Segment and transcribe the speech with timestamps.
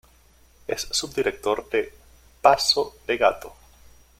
[0.65, 1.93] Es subdirector de
[2.41, 3.53] "Paso de gato.